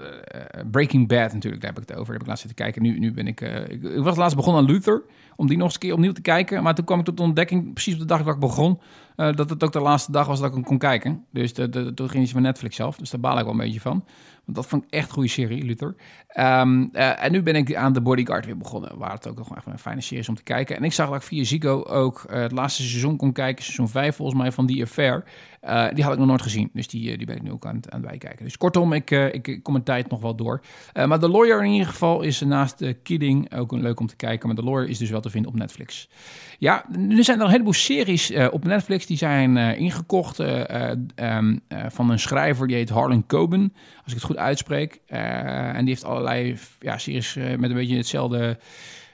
[0.71, 2.05] Breaking Bad natuurlijk, daar heb ik het over.
[2.05, 2.83] Daar heb ik laatst zitten kijken.
[2.83, 3.83] Nu, nu ben ik, ik...
[3.83, 5.03] Ik was laatst begonnen aan Luther,
[5.37, 6.63] om die nog eens een keer opnieuw te kijken.
[6.63, 8.81] Maar toen kwam ik tot de ontdekking, precies op de dag dat ik begon,
[9.17, 11.25] dat het ook de laatste dag was dat ik hem kon kijken.
[11.31, 12.97] Dus de, de, toen ging hij van Netflix zelf.
[12.97, 14.05] Dus daar baal ik wel een beetje van.
[14.47, 15.95] Want dat vond ik echt een goede serie, Luther.
[16.39, 19.67] Um, en nu ben ik aan The Bodyguard weer begonnen, waar het ook nog echt
[19.67, 20.77] een fijne serie is om te kijken.
[20.77, 24.17] En ik zag dat ik via Zico ook het laatste seizoen kon kijken, seizoen 5
[24.17, 25.25] volgens mij, van The Affair.
[25.95, 27.75] Die had ik nog nooit gezien, dus die, eh, die ben ik nu ook aan,
[27.75, 28.45] aan het bijkijken.
[28.45, 30.61] Dus kortom, ik, kom mijn tijd nog wel door.
[31.07, 34.47] Maar The Lawyer in ieder geval is naast Kidding ook een leuk om te kijken.
[34.49, 36.09] Maar The Lawyer is dus wel te vinden op Netflix.
[36.59, 42.19] Ja, er zijn er een heleboel series op Netflix die zijn ingekocht um, van een
[42.19, 45.01] schrijver die heet Harlan Coben, als ik het goed uitspreek.
[45.07, 48.59] en die heeft allerlei ja, series met een beetje hetzelfde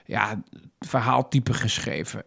[0.05, 0.43] ja,
[0.79, 2.23] verhaaltype geschreven.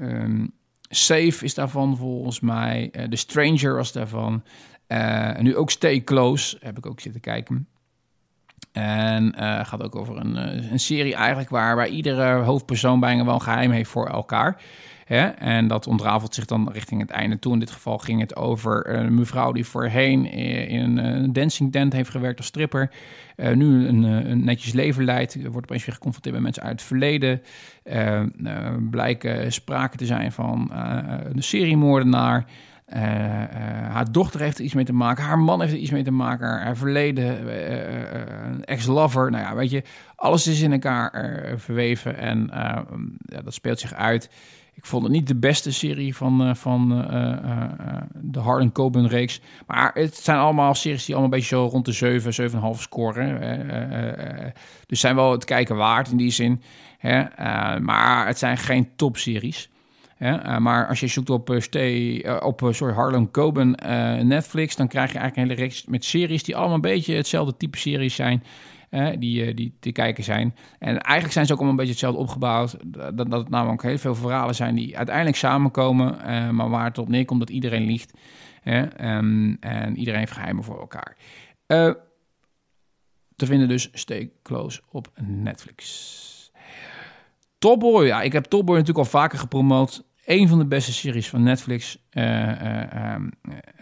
[0.00, 0.52] Um,
[0.88, 2.90] Safe is daarvan volgens mij.
[3.10, 4.42] The Stranger was daarvan.
[4.86, 7.68] En nu ook Stay Close, heb ik ook zitten kijken.
[8.72, 10.36] En uh, gaat ook over een,
[10.72, 14.60] een serie eigenlijk waar, waar iedere hoofdpersoon bijna wel een geheim heeft voor elkaar.
[15.04, 15.26] Hè?
[15.26, 17.52] En dat ontrafelt zich dan richting het einde toe.
[17.52, 20.26] In dit geval ging het over een mevrouw die voorheen
[20.68, 22.90] in een dancing tent heeft gewerkt als stripper.
[23.36, 25.36] Nu een, een, netjes leven leidt.
[25.42, 27.42] Wordt opeens weer geconfronteerd met mensen uit het verleden.
[27.84, 28.22] Uh,
[28.90, 30.70] blijken sprake te zijn van
[31.32, 32.46] een seriemoordenaar.
[32.96, 33.06] Uh, uh,
[33.92, 35.24] haar dochter heeft er iets mee te maken.
[35.24, 36.48] Haar man heeft er iets mee te maken.
[36.48, 37.52] Haar verleden, uh,
[38.64, 39.30] ex-lover.
[39.30, 39.82] Nou ja, weet je,
[40.14, 41.12] alles is in elkaar
[41.56, 42.16] verweven.
[42.16, 44.30] En ja, dat speelt zich uit
[44.74, 46.88] ik vond het niet de beste serie van, van
[48.20, 49.40] de Harlan Coben reeks.
[49.66, 53.40] Maar het zijn allemaal series die allemaal een beetje zo rond de 7, 7,5 scoren.
[54.86, 56.62] dus zijn wel het kijken waard in die zin.
[56.98, 57.24] Hè?
[57.80, 59.70] maar het zijn geen topseries.
[60.24, 60.60] Hè?
[60.60, 63.70] maar als je zoekt op, stay, op sorry, Harlan Coben
[64.26, 64.76] Netflix...
[64.76, 66.42] dan krijg je eigenlijk een hele reeks met series...
[66.42, 68.42] die allemaal een beetje hetzelfde type series zijn
[69.18, 70.54] die, eh, die te kijken zijn.
[70.78, 72.76] En eigenlijk zijn ze ook allemaal een beetje hetzelfde opgebouwd.
[72.84, 76.16] Dat, dat het namelijk heel veel verhalen zijn die uiteindelijk samenkomen,
[76.54, 78.12] maar waar het op neerkomt dat iedereen liegt.
[78.64, 81.16] Um, en iedereen heeft geheimen voor elkaar.
[83.36, 86.50] Te vinden dus Stay Close op Netflix.
[87.58, 91.42] Topboy, ja, ik heb Topboy natuurlijk al vaker gepromoot een van de beste series van
[91.42, 91.98] Netflix.
[92.12, 93.14] Uh, uh,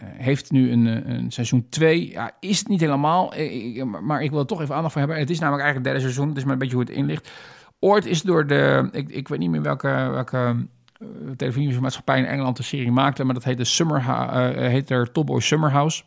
[0.01, 2.09] heeft nu een, een seizoen 2.
[2.09, 3.33] Ja, is het niet helemaal,
[4.01, 5.19] maar ik wil er toch even aandacht voor hebben.
[5.19, 7.31] Het is namelijk eigenlijk derde seizoen, is maar een beetje hoe het inligt.
[7.79, 10.67] Ooit is door de, ik, ik weet niet meer welke, welke
[11.35, 14.01] televisiemaatschappij in Engeland de serie maakte, maar dat heet de Summer,
[14.55, 16.03] heet er Top Boy Summer House.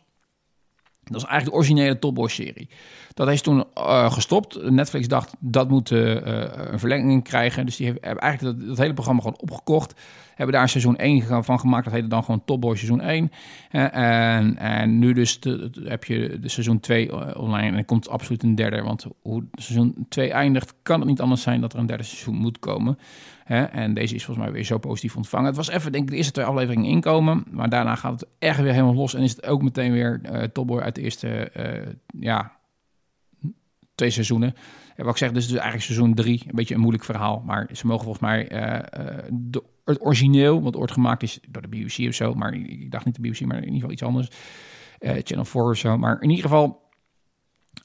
[1.03, 2.69] Dat is eigenlijk de originele Top Boy serie.
[3.13, 3.65] Dat is toen
[4.05, 4.69] gestopt.
[4.69, 7.65] Netflix dacht dat moet een verlenging krijgen.
[7.65, 9.93] Dus die hebben eigenlijk dat, dat, hele programma gewoon opgekocht.
[10.35, 11.83] Hebben daar seizoen 1 van gemaakt.
[11.83, 13.31] Dat heette dan gewoon Top Boy seizoen 1.
[13.69, 15.39] en, en nu dus
[15.83, 17.67] heb je de seizoen 2 online.
[17.67, 18.81] En er komt absoluut een derde.
[18.81, 22.35] Want hoe seizoen 2 eindigt, kan het niet anders zijn dat er een derde seizoen
[22.35, 22.97] moet komen.
[23.45, 25.47] en deze is volgens mij weer zo positief ontvangen.
[25.47, 27.43] Het was even, denk ik, de eerste twee afleveringen inkomen.
[27.51, 29.13] Maar daarna gaat het echt weer helemaal los.
[29.13, 31.51] En is het ook meteen weer uh, Topboy uit de eerste,
[32.19, 32.51] ja,
[33.95, 34.53] twee seizoenen.
[34.95, 36.43] Wat ik zeg, dus, dus eigenlijk seizoen drie.
[36.47, 37.41] Een beetje een moeilijk verhaal.
[37.45, 41.67] Maar ze mogen volgens mij uh, de, het origineel, wat ooit gemaakt is door de
[41.67, 42.33] BBC of zo.
[42.33, 44.29] Maar ik dacht niet de BBC, maar in ieder geval iets anders.
[44.99, 45.97] Uh, Channel 4 of zo.
[45.97, 46.89] Maar in ieder geval,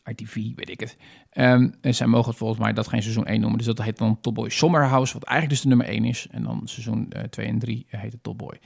[0.04, 0.96] ITV, weet ik het.
[1.32, 3.58] Um, en zij mogen het volgens mij dat geen seizoen 1 noemen.
[3.58, 6.26] Dus dat heet dan Top Boy Summer House, wat eigenlijk dus de nummer 1 is.
[6.30, 8.60] En dan seizoen uh, 2 en 3 heet het Top Boy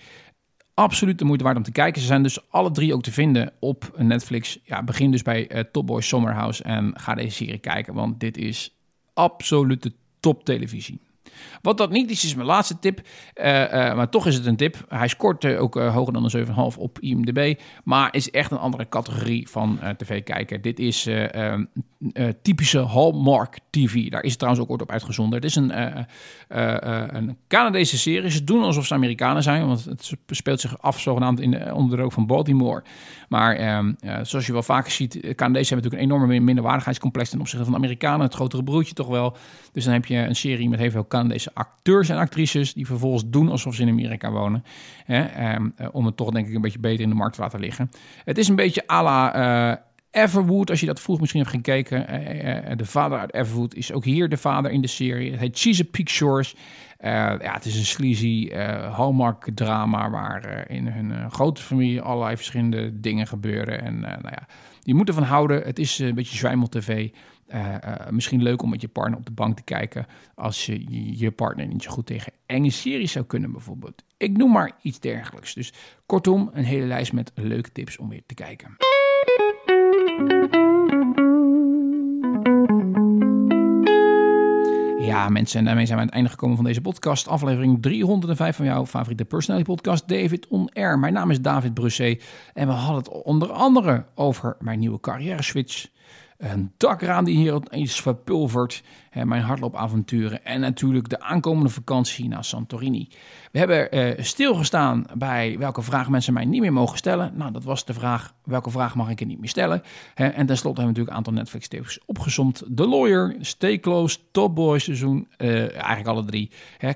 [0.74, 2.00] absoluut de moeite waard om te kijken.
[2.00, 4.58] Ze zijn dus alle drie ook te vinden op Netflix.
[4.64, 8.36] Ja, begin dus bij uh, Top Boy Summerhouse en ga deze serie kijken, want dit
[8.36, 8.76] is
[9.14, 11.00] absolute top televisie.
[11.62, 13.00] Wat dat niet is, is mijn laatste tip.
[13.34, 14.84] Uh, uh, maar toch is het een tip.
[14.88, 17.60] Hij scoort uh, ook hoger dan een 7,5 op IMDb.
[17.84, 20.60] Maar is echt een andere categorie van tv-kijker.
[20.60, 21.64] Dit is ehm,
[22.42, 24.08] typische Hallmark TV.
[24.08, 25.34] Daar is het trouwens ook ooit op uitgezonden.
[25.40, 26.06] Het is een,
[27.48, 28.30] Canadese serie.
[28.30, 29.66] Ze doen alsof ze Amerikanen zijn.
[29.66, 32.82] Want het speelt zich af zogenaamd in, onder de rook van Baltimore.
[33.28, 33.92] Maar ehm,
[34.22, 38.20] zoals je wel vaker ziet, Canadezen hebben natuurlijk een enorme minderwaardigheidscomplex ten opzichte van Amerikanen.
[38.20, 39.36] Het grotere broertje toch wel.
[39.72, 43.22] Dus dan heb je een serie met heel veel Canadese acteurs en actrices die vervolgens
[43.26, 44.64] doen alsof ze in Amerika wonen.
[45.04, 47.60] Hè, um, om het toch denk ik een beetje beter in de markt te laten
[47.60, 47.90] liggen.
[48.24, 52.06] Het is een beetje à la Everwood, als je dat vroeg misschien hebt gekeken.
[52.76, 55.30] de vader uit Everwood is ook hier de vader in de serie.
[55.30, 56.56] Het heet Chesapeake Shores.
[57.00, 58.50] ja, het is een sleazy
[58.90, 63.82] Hallmark drama waar in hun grote familie allerlei verschillende dingen gebeuren.
[63.82, 64.46] En nou ja,
[64.82, 65.62] je moet ervan houden.
[65.62, 67.08] Het is een beetje zwijmel tv.
[67.48, 67.76] Uh,
[68.10, 71.66] misschien leuk om met je partner op de bank te kijken als je je partner
[71.66, 74.04] niet zo goed tegen enge series zou kunnen bijvoorbeeld.
[74.16, 75.54] Ik noem maar iets dergelijks.
[75.54, 75.72] Dus
[76.06, 78.76] kortom, een hele lijst met leuke tips om weer te kijken.
[85.06, 87.28] Ja, mensen, en daarmee zijn we aan het einde gekomen van deze podcast.
[87.28, 90.98] Aflevering 305 van jouw favoriete personality podcast, David On Air.
[90.98, 95.42] Mijn naam is David Brusset en we hadden het onder andere over mijn nieuwe carrière
[95.42, 95.86] switch
[96.38, 98.82] een dakraam die hier eens verpulvert.
[99.22, 100.44] Mijn hardloopavonturen.
[100.44, 103.08] En natuurlijk de aankomende vakantie naar Santorini.
[103.52, 107.32] We hebben uh, stilgestaan bij welke vraag mensen mij niet meer mogen stellen.
[107.34, 109.82] Nou, dat was de vraag: welke vraag mag ik er niet meer stellen?
[110.14, 114.78] en tenslotte hebben we natuurlijk een aantal Netflix-tips opgezomd: The Lawyer, Stay Close, Top Boy
[114.78, 115.28] seizoen.
[115.38, 116.50] Uh, eigenlijk alle drie.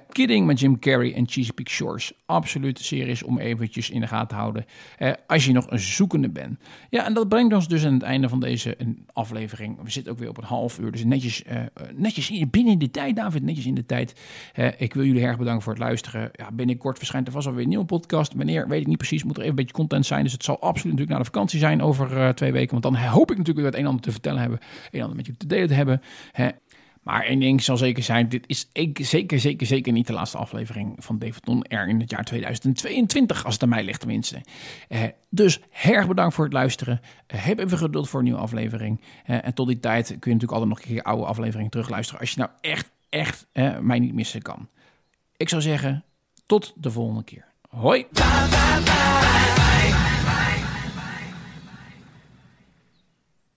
[0.08, 2.12] Kidding met Jim Carrey en Chesapeake Shores.
[2.26, 4.64] Absolute series om eventjes in de gaten te houden.
[5.26, 6.58] als je nog een zoekende bent.
[6.90, 8.76] Ja, en dat brengt ons dus aan het einde van deze
[9.12, 9.82] aflevering.
[9.82, 10.92] We zitten ook weer op een half uur.
[10.92, 11.60] Dus netjes, uh,
[12.16, 13.42] netjes binnen de tijd, David.
[13.42, 14.20] Netjes in de tijd.
[14.78, 16.30] ik wil jullie erg bedanken voor het luisteren.
[16.32, 18.34] Ja, binnenkort verschijnt er vast alweer een nieuwe podcast.
[18.34, 19.24] Wanneer, weet ik niet precies.
[19.24, 20.22] Moet er even een beetje content zijn.
[20.22, 22.70] Dus het zal absoluut natuurlijk naar de vakantie zijn over uh, twee weken.
[22.70, 24.58] Want dan hoop ik natuurlijk weer het een en ander te vertellen hebben.
[24.60, 26.02] Een en ander met je te delen te hebben.
[27.08, 30.94] Maar één ding zal zeker zijn, dit is zeker, zeker, zeker niet de laatste aflevering
[30.98, 34.40] van Non er in het jaar 2022, als het aan mij ligt tenminste.
[34.88, 37.00] Eh, dus erg bedankt voor het luisteren.
[37.26, 39.00] Eh, heb even geduld voor een nieuwe aflevering.
[39.24, 42.20] Eh, en tot die tijd kun je natuurlijk altijd nog een keer oude afleveringen terugluisteren,
[42.20, 44.68] als je nou echt, echt eh, mij niet missen kan.
[45.36, 46.04] Ik zou zeggen,
[46.46, 47.44] tot de volgende keer.
[47.68, 48.06] Hoi!